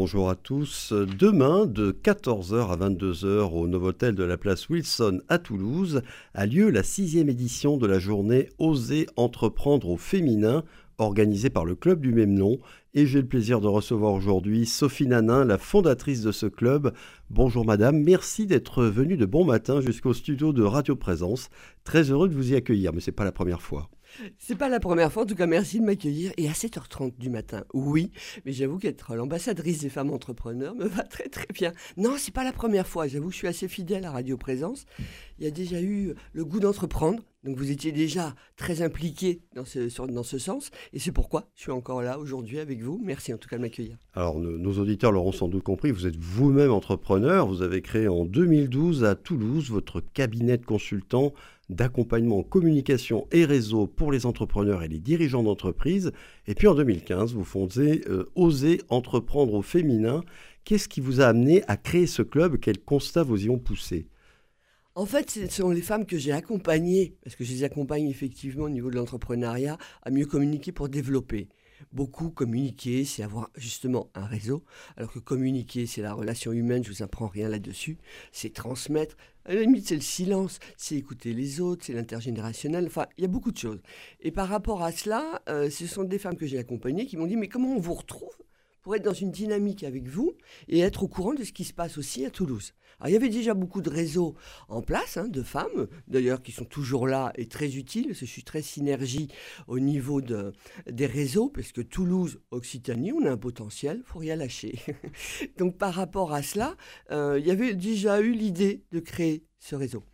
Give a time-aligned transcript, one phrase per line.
[0.00, 0.94] bonjour à tous.
[0.94, 6.00] Demain, de 14h à 22h au Novotel de la place Wilson à Toulouse,
[6.32, 10.64] a lieu la sixième édition de la journée Oser entreprendre au féminin,
[10.96, 12.56] organisée par le club du même nom.
[12.94, 16.94] Et j'ai le plaisir de recevoir aujourd'hui Sophie Nanin, la fondatrice de ce club.
[17.28, 21.50] Bonjour madame, merci d'être venue de bon matin jusqu'au studio de Radio Présence.
[21.84, 23.90] Très heureux de vous y accueillir, mais ce n'est pas la première fois.
[24.38, 26.32] C'est pas la première fois, en tout cas merci de m'accueillir.
[26.36, 28.10] Et à 7h30 du matin, oui,
[28.44, 31.72] mais j'avoue qu'être l'ambassadrice des femmes entrepreneurs me va très très bien.
[31.96, 34.86] Non, c'est pas la première fois, j'avoue que je suis assez fidèle à Radio Présence.
[35.38, 39.64] Il y a déjà eu le goût d'entreprendre, donc vous étiez déjà très impliqué dans
[39.64, 43.00] ce, dans ce sens, et c'est pourquoi je suis encore là aujourd'hui avec vous.
[43.02, 43.96] Merci en tout cas de m'accueillir.
[44.14, 48.24] Alors nos auditeurs l'auront sans doute compris, vous êtes vous-même entrepreneur, vous avez créé en
[48.26, 51.32] 2012 à Toulouse votre cabinet de consultants
[51.70, 56.12] d'accompagnement en communication et réseau pour les entrepreneurs et les dirigeants d'entreprise.
[56.46, 60.22] Et puis en 2015, vous fondez euh, Oser entreprendre au féminin.
[60.64, 62.58] Qu'est-ce qui vous a amené à créer ce club?
[62.58, 64.08] Quels constats vous y ont poussé?
[64.96, 68.64] En fait, ce sont les femmes que j'ai accompagnées, parce que je les accompagne effectivement
[68.64, 71.48] au niveau de l'entrepreneuriat, à mieux communiquer pour développer.
[71.92, 74.64] Beaucoup communiquer, c'est avoir justement un réseau,
[74.96, 77.98] alors que communiquer, c'est la relation humaine, je vous apprends rien là-dessus,
[78.32, 79.16] c'est transmettre,
[79.50, 83.24] à la limite, c'est le silence, c'est écouter les autres, c'est l'intergénérationnel, enfin, il y
[83.24, 83.80] a beaucoup de choses.
[84.20, 87.26] Et par rapport à cela, euh, ce sont des femmes que j'ai accompagnées qui m'ont
[87.26, 88.30] dit, mais comment on vous retrouve
[88.82, 90.32] pour être dans une dynamique avec vous
[90.68, 92.72] et être au courant de ce qui se passe aussi à Toulouse.
[92.98, 94.34] Alors, il y avait déjà beaucoup de réseaux
[94.68, 98.14] en place, hein, de femmes, d'ailleurs, qui sont toujours là et très utiles.
[98.14, 99.28] Je suis très synergie
[99.68, 100.52] au niveau de,
[100.90, 104.78] des réseaux, parce que Toulouse, Occitanie, on a un potentiel, faut rien lâcher.
[105.58, 106.76] Donc, par rapport à cela,
[107.10, 110.04] euh, il y avait déjà eu l'idée de créer ce réseau.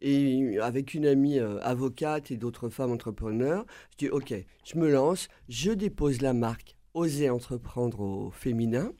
[0.00, 4.34] Et avec une amie euh, avocate et d'autres femmes entrepreneurs, je dis OK,
[4.64, 8.92] je me lance, je dépose la marque Oser entreprendre au féminin.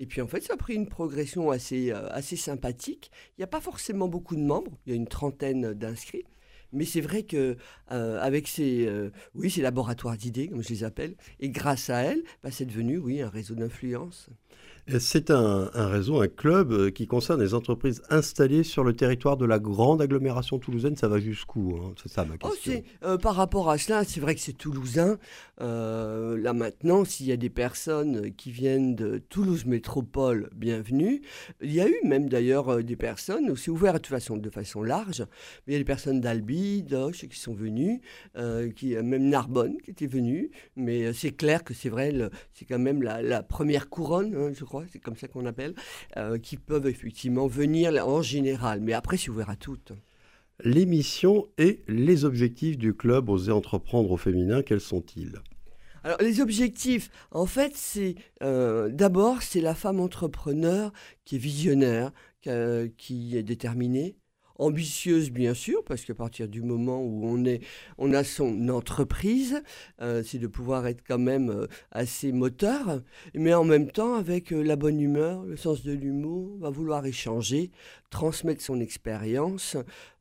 [0.00, 3.10] Et puis en fait, ça a pris une progression assez, euh, assez sympathique.
[3.36, 6.24] Il n'y a pas forcément beaucoup de membres, il y a une trentaine d'inscrits.
[6.72, 7.56] Mais c'est vrai que
[7.92, 12.02] euh, avec ces, euh, oui, ces laboratoires d'idées, comme je les appelle, et grâce à
[12.02, 14.28] elles, bah, c'est devenu oui, un réseau d'influence.
[14.96, 19.44] C'est un, réseau, un club euh, qui concerne les entreprises installées sur le territoire de
[19.44, 20.96] la grande agglomération toulousaine.
[20.96, 21.92] Ça va jusqu'où hein?
[22.02, 22.82] C'est ça ma oh, question.
[23.04, 25.18] Euh, par rapport à cela, c'est vrai que c'est toulousain.
[25.60, 31.20] Euh, là maintenant, s'il y a des personnes qui viennent de Toulouse Métropole, bienvenue.
[31.60, 35.20] Il y a eu même d'ailleurs des personnes, c'est ouvert de façon, de façon large,
[35.66, 38.00] mais il y a des personnes d'Albi, d'Oche qui sont venues,
[38.74, 40.50] qui, même Narbonne qui était venue.
[40.76, 42.14] Mais c'est clair que c'est vrai,
[42.54, 45.74] c'est quand même la, première couronne, hein, je crois c'est comme ça qu'on appelle,
[46.16, 48.80] euh, qui peuvent effectivement venir en général.
[48.80, 49.92] Mais après, c'est ouvert à toutes.
[50.64, 55.40] L'émission et les objectifs du club Oser entreprendre au féminin, quels sont-ils?
[56.04, 60.92] Alors les objectifs, en fait, c'est euh, d'abord c'est la femme entrepreneur
[61.24, 62.12] qui est visionnaire,
[62.96, 64.16] qui est déterminée,
[64.58, 67.60] ambitieuse bien sûr, parce qu'à partir du moment où on, est,
[67.96, 69.62] on a son entreprise,
[70.02, 73.00] euh, c'est de pouvoir être quand même euh, assez moteur,
[73.34, 77.06] mais en même temps avec euh, la bonne humeur, le sens de l'humour, va vouloir
[77.06, 77.70] échanger,
[78.10, 79.76] transmettre son expérience,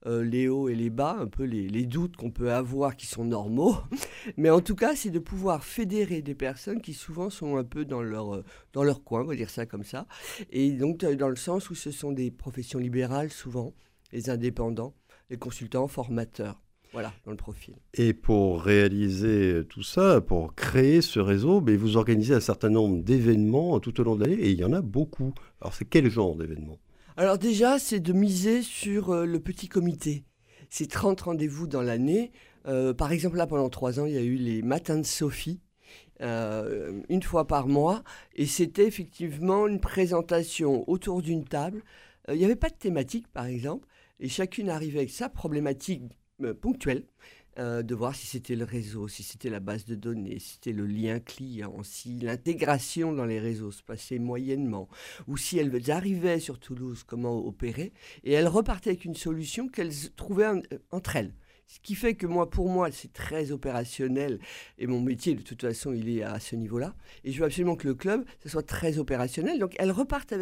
[0.06, 3.26] les hauts et les bas, un peu les, les doutes qu'on peut avoir qui sont
[3.26, 3.76] normaux,
[4.38, 7.84] mais en tout cas c'est de pouvoir fédérer des personnes qui souvent sont un peu
[7.84, 10.08] dans leur, dans leur coin, on va dire ça comme ça,
[10.50, 13.74] et donc dans le sens où ce sont des professions libérales souvent,
[14.12, 14.94] les indépendants,
[15.30, 16.62] les consultants, formateurs.
[16.94, 17.76] Voilà, dans le profil.
[17.96, 23.04] Et pour réaliser tout ça, pour créer ce réseau, mais vous organisez un certain nombre
[23.04, 25.34] d'événements tout au long de l'année, et il y en a beaucoup.
[25.62, 26.80] Alors c'est quel genre d'événements
[27.18, 30.24] Alors déjà, c'est de miser sur euh, le petit comité.
[30.70, 32.32] C'est 30 rendez-vous dans l'année.
[32.68, 35.60] Euh, par exemple, là, pendant trois ans, il y a eu les Matins de Sophie,
[36.22, 38.02] euh, une fois par mois,
[38.34, 41.84] et c'était effectivement une présentation autour d'une table
[42.34, 43.87] il n'y avait pas de thématique, par exemple,
[44.20, 46.04] et chacune arrivait avec sa problématique
[46.42, 47.06] euh, ponctuelle.
[47.60, 50.74] Euh, de voir si c'était le réseau, si c'était la base de données, si c'était
[50.74, 54.88] le lien client, si l'intégration dans les réseaux se passait moyennement,
[55.26, 57.94] ou si elles arrivaient sur Toulouse, comment opérer,
[58.24, 60.62] et elles repartaient avec une solution qu'elles trouvaient
[60.92, 61.34] entre elles.
[61.68, 64.40] Ce qui fait que moi, pour moi, c'est très opérationnel
[64.78, 66.96] et mon métier, de toute façon, il est à ce niveau-là.
[67.26, 69.60] Et je veux absolument que le club, soit très opérationnel.
[69.60, 70.34] Donc, elles repartent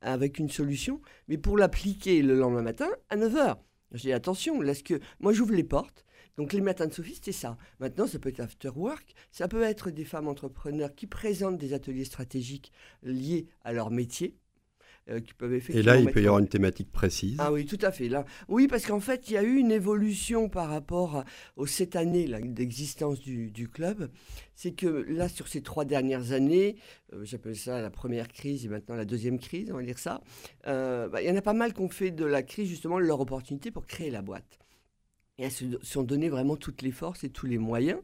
[0.00, 3.58] avec, une solution, mais pour l'appliquer le lendemain matin à 9h.
[3.92, 6.04] Je dis attention, laisse que moi j'ouvre les portes.
[6.38, 7.58] Donc les matins de Sophie, c'était ça.
[7.78, 11.74] Maintenant, ça peut être after work, ça peut être des femmes entrepreneurs qui présentent des
[11.74, 14.38] ateliers stratégiques liés à leur métier.
[15.06, 15.92] Qui peuvent effectivement.
[15.92, 17.36] Et là, il peut y avoir une thématique précise.
[17.38, 18.08] Ah oui, tout à fait.
[18.08, 21.24] Là, oui, parce qu'en fait, il y a eu une évolution par rapport
[21.56, 24.10] aux sept années d'existence du, du, club.
[24.54, 26.76] C'est que là, sur ces trois dernières années,
[27.22, 30.20] j'appelle ça la première crise et maintenant la deuxième crise, on va dire ça.
[30.64, 33.20] Bah, il y en a pas mal qui ont fait de la crise justement leur
[33.20, 34.58] opportunité pour créer la boîte.
[35.38, 38.00] Et elles se sont donné vraiment toutes les forces et tous les moyens.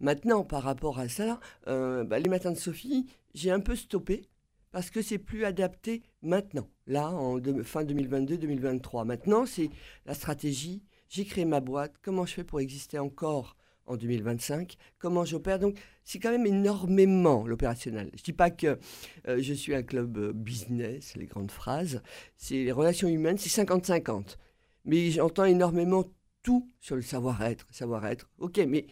[0.00, 4.22] Maintenant, par rapport à ça, euh, bah, les matins de Sophie, j'ai un peu stoppé
[4.70, 9.04] parce que c'est plus adapté maintenant, là, en fin 2022-2023.
[9.04, 9.70] Maintenant, c'est
[10.06, 10.82] la stratégie.
[11.08, 11.94] J'ai créé ma boîte.
[12.02, 13.56] Comment je fais pour exister encore
[13.86, 18.10] en 2025 Comment j'opère Donc, c'est quand même énormément l'opérationnel.
[18.14, 18.78] Je ne dis pas que
[19.26, 22.02] euh, je suis un club euh, business, les grandes phrases.
[22.36, 24.36] C'est les relations humaines, c'est 50-50.
[24.84, 26.04] Mais j'entends énormément
[26.42, 27.66] tout sur le savoir-être.
[27.70, 28.86] Savoir-être, ok, mais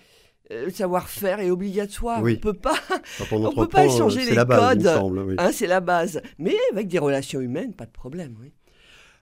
[0.53, 2.23] euh, le savoir-faire est obligatoire.
[2.23, 2.77] On peut pas,
[3.33, 4.87] on peut pas changer les codes.
[5.39, 6.21] Hein, c'est la base.
[6.39, 8.35] Mais avec des relations humaines, pas de problème.
[8.41, 8.53] Oui.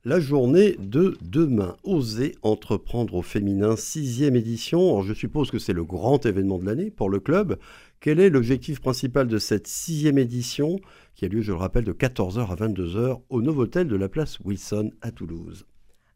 [0.07, 5.01] La journée de demain, oser entreprendre au féminin, sixième édition.
[5.01, 7.59] je suppose que c'est le grand événement de l'année pour le club.
[8.01, 10.79] Quel est l'objectif principal de cette sixième édition
[11.15, 14.41] qui a lieu, je le rappelle, de 14h à 22h au Novotel de la place
[14.41, 15.65] Wilson à Toulouse?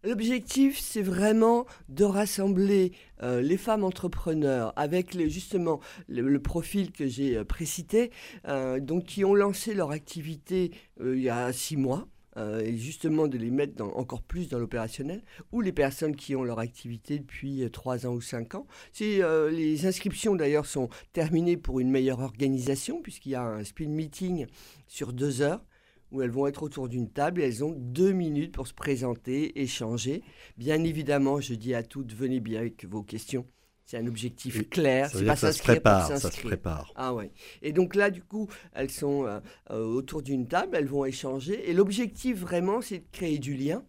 [0.05, 2.93] L'objectif, c'est vraiment de rassembler
[3.25, 8.13] euh, les femmes entrepreneurs avec justement le, profil que j'ai euh, précité,
[8.47, 10.71] euh, donc qui ont lancé leur activité
[11.03, 12.07] il y a six mois.
[12.37, 16.61] et justement de les mettre encore plus dans l'opérationnel, ou les personnes qui ont leur
[16.61, 18.69] activité depuis trois ans ou cinq ans.
[19.01, 24.47] les inscriptions d'ailleurs sont terminées pour une meilleure organisation, puisqu'il y a un speed meeting
[24.87, 25.65] sur deux heures
[26.11, 29.61] où elles vont être autour d'une table et elles ont deux minutes pour se présenter,
[29.61, 30.23] échanger.
[30.57, 33.47] Bien évidemment, je dis à toutes, venez bien avec vos questions.
[33.85, 35.09] C'est un objectif clair.
[35.09, 36.93] Ça, pas ça se prépare, ça se prépare.
[36.95, 37.31] Ah ouais.
[37.63, 39.41] Et donc là, du coup, elles sont euh,
[39.71, 41.71] euh, autour d'une table, elles vont échanger.
[41.71, 43.83] Et l'objectif vraiment, c'est de créer du lien.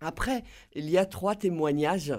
[0.00, 2.14] Après, il y a trois témoignages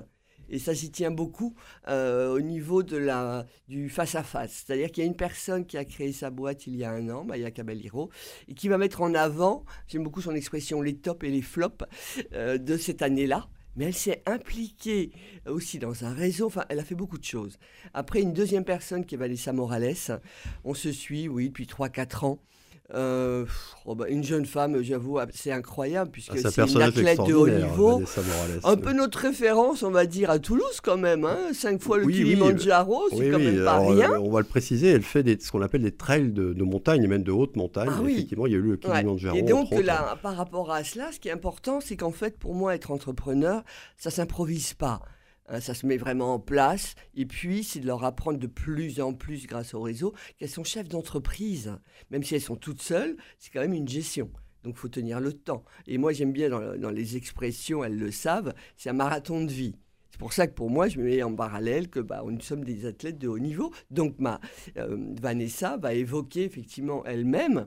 [0.52, 1.56] et ça s'y tient beaucoup
[1.88, 4.64] euh, au niveau de la, du face-à-face.
[4.66, 7.10] C'est-à-dire qu'il y a une personne qui a créé sa boîte il y a un
[7.10, 8.12] an, Maya Caballero,
[8.48, 11.86] et qui va mettre en avant, j'aime beaucoup son expression, les tops et les flops
[12.34, 15.12] euh, de cette année-là mais elle s'est impliquée
[15.48, 17.58] aussi dans un réseau, enfin elle a fait beaucoup de choses.
[17.94, 20.20] Après une deuxième personne qui est Vanessa Morales,
[20.66, 22.40] on se suit, oui, depuis 3-4 ans.
[22.94, 23.46] Euh,
[23.86, 27.34] oh, bah, une jeune femme, j'avoue, ah, c'est incroyable puisque ah, c'est une athlète de
[27.34, 28.02] haut niveau.
[28.64, 31.26] Un peu notre référence, on va dire, à Toulouse quand même.
[31.26, 31.38] Hein.
[31.54, 34.12] Cinq fois le Kilimanjaro, c'est quand même pas rien.
[34.12, 37.04] Euh, on va le préciser, elle fait des, ce qu'on appelle des trails de, montagne
[37.04, 37.90] et même de haute montagne.
[37.92, 39.36] Ah Effectivement, il y a eu le Kilimanjaro.
[39.36, 42.54] Et donc là, par rapport à cela, ce qui est important, c'est qu'en fait, pour
[42.54, 43.64] moi, être entrepreneur,
[43.98, 45.02] ça s'improvise pas.
[45.48, 46.96] Hein, ça se met vraiment en place.
[47.16, 50.64] Et puis, c'est de leur apprendre de plus en plus, grâce au réseau, qu'elles sont
[50.64, 51.78] chefs d'entreprise.
[52.10, 54.30] Même si elles sont toutes seules, c'est quand même une gestion.
[54.64, 55.64] Donc, faut tenir le temps.
[55.88, 59.76] Et moi, j'aime bien dans, les expressions, elles le savent, c'est un marathon de vie.
[60.12, 62.64] C'est pour ça que pour moi, je me mets en parallèle que bah, nous sommes
[62.64, 63.74] des athlètes de haut niveau.
[63.90, 64.40] Donc, ma,
[64.78, 67.66] euh, Vanessa va évoquer effectivement elle-même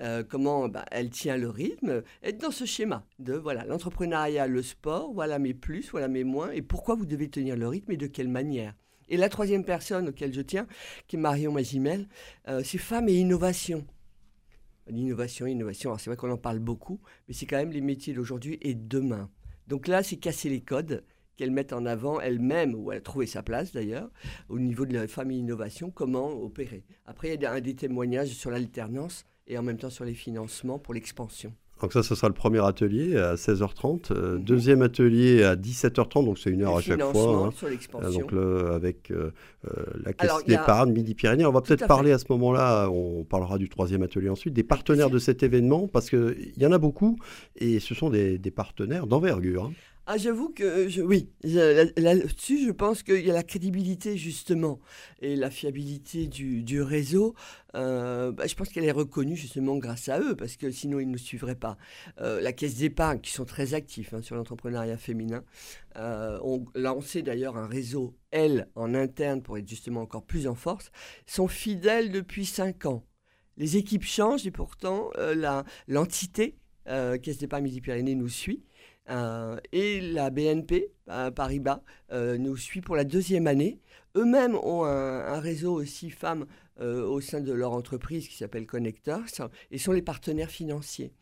[0.00, 4.62] euh, comment bah, elle tient le rythme, être dans ce schéma de voilà l'entrepreneuriat, le
[4.62, 7.96] sport, voilà mes plus, voilà mes moins, et pourquoi vous devez tenir le rythme et
[7.96, 8.74] de quelle manière?
[9.08, 10.66] Et la troisième personne auquel je tiens,
[11.06, 12.08] qui est Marion Magimel,
[12.48, 13.86] euh, c'est femmes et innovation.
[14.88, 18.58] L'innovation, innovation, c'est vrai qu'on en parle beaucoup, mais c'est quand même les métiers d'aujourd'hui
[18.62, 19.30] et de demain.
[19.66, 21.04] Donc là, c'est casser les codes
[21.36, 24.10] qu'elle mette en avant elle-même, ou elle a trouvé sa place d'ailleurs,
[24.48, 26.84] au niveau de la famille innovation, comment opérer.
[27.04, 30.78] Après, il y a des témoignages sur l'alternance et en même temps sur les financements
[30.78, 31.52] pour l'expansion.
[31.82, 34.10] Donc ça, ce sera le premier atelier à 16h30.
[34.10, 34.44] Euh, mhm.
[34.44, 37.46] Deuxième atelier à 17h30, donc c'est une heure à chaque fois.
[37.46, 37.50] Hein.
[37.54, 38.20] sur l'expansion.
[38.20, 39.30] donc avec euh,
[39.66, 41.44] euh, la caisse d'épargne Midi-Pyrénées.
[41.44, 45.10] On va peut-être parler à ce moment-là, on parlera du troisième atelier ensuite, des partenaires
[45.10, 47.18] de cet événement, parce qu'il y en a beaucoup,
[47.56, 49.64] et ce sont des, partenaires d'envergure.
[49.64, 49.72] Hein.
[50.08, 54.78] Ah, j'avoue que je, oui, là-dessus, je pense qu'il y a la crédibilité justement
[55.20, 57.34] et la fiabilité du, réseau.
[57.74, 61.10] Euh, bah, je pense qu'elle est reconnue justement grâce à eux parce que sinon ils
[61.10, 61.76] ne suivraient pas.
[62.20, 65.42] Euh, la caisse d'épargne, qui sont très actifs hein, sur l'entrepreneuriat féminin,
[65.96, 70.54] euh, ont lancé d'ailleurs un réseau, elles, en interne pour être justement encore plus en
[70.54, 70.92] force,
[71.26, 73.04] sont fidèles depuis cinq ans.
[73.56, 75.10] Les équipes changent et pourtant
[75.88, 78.62] l'entité Caisse d'épargne Midi-Pyrénées nous suit.
[79.08, 81.82] Euh, et la BNP, euh, Paribas,
[82.12, 83.80] euh, nous suit pour la deuxième année.
[84.16, 86.46] Eux-mêmes ont un, réseau aussi femmes
[86.80, 89.24] au sein de leur entreprise qui s'appelle Connectors
[89.70, 91.12] et sont les partenaires financiers.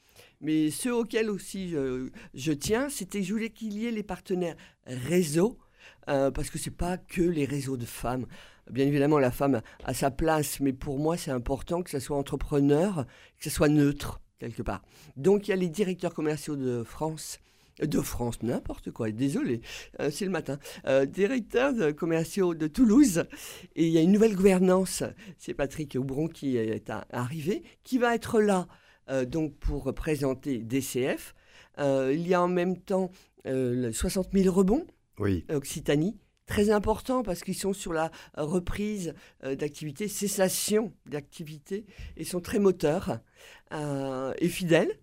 [0.40, 1.74] Mais ceux auxquels aussi
[2.34, 4.54] je, tiens, c'était je voulais qu'il y ait les partenaires
[4.86, 5.58] réseau,
[6.06, 8.26] parce que ce n'est pas que les réseaux de femmes.
[8.70, 12.16] Bien évidemment, la femme a sa place, mais pour moi, c'est important que ce soit
[12.16, 13.06] entrepreneur,
[13.38, 14.20] que ce soit neutre.
[14.38, 14.82] quelque part.
[15.16, 17.40] Donc il y a les directeurs commerciaux de France
[17.82, 19.60] de France, n'importe quoi, désolé,
[20.00, 23.24] euh, c'est le matin, euh, directeur de commerciaux de Toulouse.
[23.74, 25.02] Et il y a une nouvelle gouvernance,
[25.38, 28.68] c'est Patrick Houbron qui est arrivé, qui va être là
[29.10, 31.34] euh, donc pour présenter DCF.
[31.78, 33.10] il y a en même temps
[33.44, 34.86] 60 000 rebonds,
[35.18, 35.44] oui.
[35.50, 36.16] Occitanie,
[36.46, 41.84] très important parce qu'ils sont sur la reprise d'activité, cessation d'activité,
[42.16, 43.18] et sont très moteurs
[43.72, 44.98] et fidèles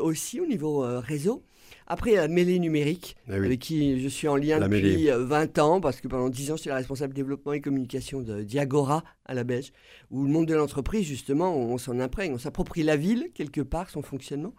[0.00, 1.44] aussi au niveau réseau.
[1.92, 5.08] Après, il y a la mêlée numérique, eh avec qui je suis en lien depuis
[5.08, 8.42] 20 euh, ans, parce que pendant 10 ans, j'étais la responsable développement et communication de
[8.42, 9.74] Diagora à la Belge,
[10.10, 13.90] où le monde de l'entreprise, justement, on, s'en imprègne, on s'approprie la ville, quelque part,
[13.90, 14.54] son fonctionnement.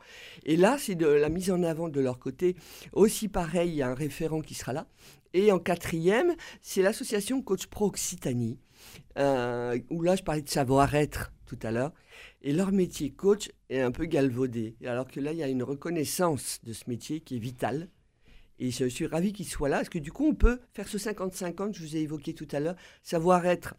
[0.45, 2.55] Et là, c'est de la mise en avant de leur côté.
[2.91, 4.85] Aussi pareil, il y a un référent qui sera là.
[5.33, 8.59] Et en quatrième, c'est l'association Coach Pro Occitanie,
[9.17, 11.93] euh, où là, je parlais de savoir-être tout à l'heure.
[12.41, 14.75] Et leur métier coach est un peu galvaudé.
[14.85, 17.89] Alors que là, il y a une reconnaissance de ce métier qui est vital.
[18.59, 20.97] Et je suis ravi qu'il soit là, parce que du coup, on peut faire ce
[20.97, 23.75] 50-50, je vous ai évoqué tout à l'heure, savoir-être,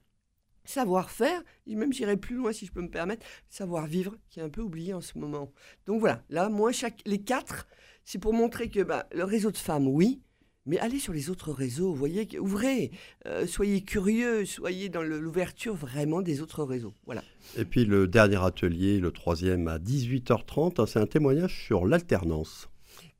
[0.64, 4.49] savoir-faire, et même j'irai plus loin si je peux me permettre, savoir-vivre, qui est un
[4.49, 5.52] peu oublié en ce moment.
[5.87, 7.68] Donc voilà, là, moi, chaque, les quatre,
[8.04, 10.20] c'est pour montrer que bah, le réseau de femmes, oui,
[10.66, 12.90] mais allez sur les autres réseaux, voyez, ouvrez,
[13.26, 16.94] euh, soyez curieux, soyez dans l'ouverture vraiment des autres réseaux.
[17.04, 17.23] Voilà.
[17.56, 22.68] Et puis le dernier atelier, le troisième à 18h30, hein, c'est un témoignage sur l'alternance.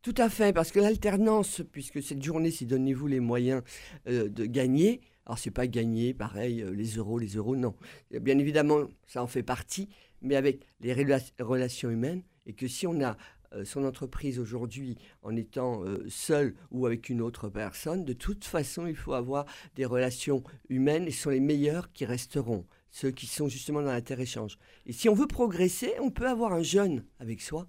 [0.03, 3.63] Tout à fait, parce que l'alternance, puisque cette journée, c'est donnez-vous les moyens
[4.07, 5.01] euh, de gagner.
[5.27, 7.75] Alors c'est pas gagner, pareil, euh, les euros, les euros, non.
[8.11, 9.89] Bien évidemment, ça en fait partie,
[10.21, 10.93] mais avec les
[11.41, 13.17] relations humaines, et que si on a
[13.63, 18.87] son entreprise aujourd'hui en étant euh, seul ou avec une autre personne, de toute façon,
[18.87, 19.47] il faut avoir
[19.77, 23.93] des relations humaines et ce sont les meilleurs qui resteront, ceux qui sont justement dans
[23.93, 24.59] l'inter-échange.
[24.87, 27.69] Et si on veut progresser, on peut avoir un jeune avec soi,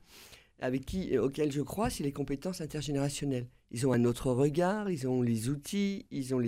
[0.59, 3.47] avec qui, euh, auquel je crois, c'est les compétences intergénérationnelles.
[3.71, 6.41] Ils ont un autre regard, ils ont les outils, ils ont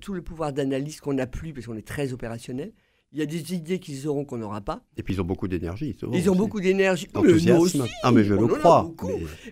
[0.00, 2.72] tout le pouvoir d'analyse qu'on n'a plus parce qu'on est très opérationnel.
[3.12, 4.82] Il y a des idées qu'ils auront qu'on n'aura pas.
[4.96, 5.94] Et puis ils ont beaucoup d'énergie.
[6.12, 7.08] Ils ont beaucoup d'énergie.
[7.14, 7.80] Aussi.
[8.02, 8.90] Ah mais je le crois.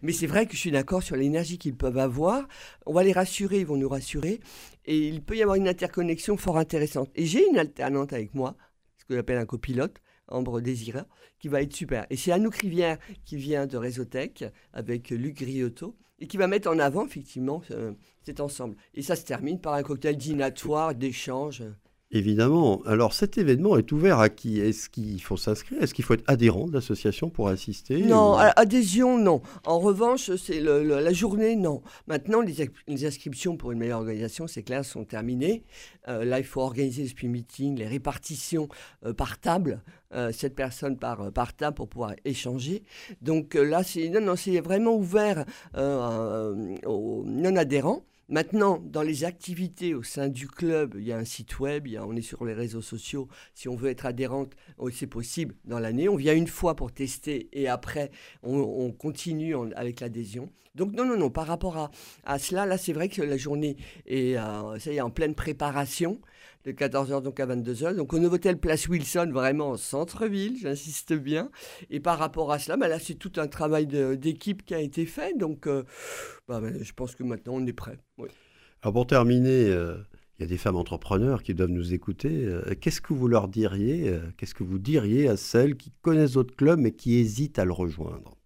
[0.03, 2.49] Mais, c'est vrai que je suis d'accord sur l'énergie qu'ils peuvent avoir.
[2.87, 4.41] On va les rassurer, ils vont nous rassurer.
[4.87, 7.11] Et il peut y avoir une interconnexion fort intéressante.
[7.15, 8.57] Et j'ai une alternante avec moi,
[8.97, 9.99] ce que j'appelle un copilote,
[10.29, 11.07] Ambre Désira,
[11.39, 12.07] qui va être super.
[12.09, 16.71] Et c'est Anouk Rivière qui vient de Réseautech avec Luc Griotto et qui va mettre
[16.71, 17.63] en avant effectivement
[18.23, 18.77] cet ensemble.
[18.95, 21.63] Et ça se termine par un cocktail dînatoire d'échange.
[22.13, 22.83] Évidemment.
[22.87, 24.59] Alors cet événement est ouvert à qui?
[24.59, 25.81] Est-ce qu'il faut s'inscrire?
[25.81, 29.43] Est-ce qu'il faut être adhérent de l'association pour assister Non, adhésion, non.
[29.65, 31.83] En revanche, c'est la journée, non.
[32.09, 35.63] Maintenant, les, inscriptions pour une meilleure organisation, c'est clair, sont terminées.
[36.09, 38.69] Euh, là, il faut organiser le speed meeting, les répartitions
[39.07, 39.81] euh, par table,
[40.13, 42.83] euh, cette personne par, par table pour pouvoir échanger.
[43.23, 45.45] Donc là, c'est non, non, c'est vraiment ouvert
[45.77, 48.05] aux non-adhérents.
[48.31, 52.15] Maintenant, dans les activités au sein du club, il y a un site web, on
[52.15, 53.27] est sur les réseaux sociaux.
[53.55, 56.09] Si on veut être adhérente, oh, c'est possible dans l'année.
[56.09, 58.13] On vient une fois pour tester et après,
[58.45, 60.49] on, continue avec l'adhésion.
[60.77, 61.91] Donc non, non, non, par rapport à,
[62.23, 66.21] à cela, là, c'est vrai que la journée est, euh, en pleine préparation
[66.65, 67.95] de 14h donc à 22h.
[67.97, 71.51] Donc au Novotel Place Wilson, vraiment en centre-ville, j'insiste bien.
[71.91, 75.07] Et par rapport à cela, bah là c'est tout un travail d'équipe qui a été
[75.07, 75.37] fait.
[75.37, 75.85] Donc euh,
[76.49, 77.99] bah, bah, je pense que maintenant on est prêt.
[78.83, 79.97] Alors pour terminer, euh,
[80.39, 82.45] il y a des femmes entrepreneurs qui doivent nous écouter.
[82.45, 86.55] Euh, qu'est-ce que vous leur diriez Qu'est-ce que vous diriez à celles qui connaissent votre
[86.55, 88.40] club mais qui hésitent à le rejoindre?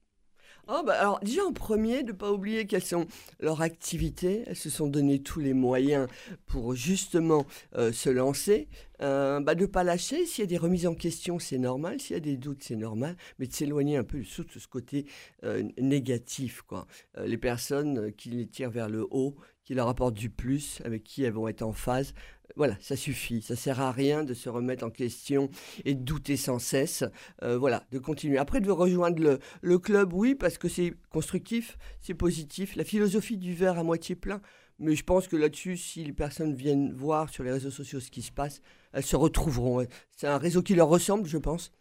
[0.66, 3.06] Oh bah alors déjà en premier, de ne pas oublier quelles sont
[3.38, 4.44] leurs activités.
[4.46, 6.08] Elles se sont donné tous les moyens
[6.46, 7.44] pour justement
[7.76, 8.68] euh, se lancer.
[9.02, 10.26] Euh, bah de ne pas lâcher.
[10.26, 12.00] S'il y a des remises en question, c'est normal.
[12.00, 13.16] S'il y a des doutes, c'est normal.
[13.38, 15.06] Mais de s'éloigner un peu de ce côté
[15.44, 16.62] euh, négatif.
[16.62, 16.86] Quoi.
[17.24, 21.22] les personnes qui les tirent vers le haut, qui leur apportent du plus, avec qui
[21.22, 22.14] elles vont être en phase,
[22.56, 23.42] voilà, ça suffit.
[23.42, 25.50] Ça sert à rien de se remettre en question
[25.84, 27.04] et de douter sans cesse.
[27.42, 28.38] Euh, voilà, de continuer.
[28.38, 32.76] Après, de rejoindre le, club, oui, parce que c'est constructif, c'est positif.
[32.76, 34.40] La philosophie du verre à moitié plein.
[34.78, 38.10] Mais je pense que là-dessus, si les personnes viennent voir sur les réseaux sociaux ce
[38.10, 38.60] qui se passe,
[38.94, 39.86] elles se retrouveront.
[40.16, 41.72] C'est un réseau qui leur ressemble, je pense.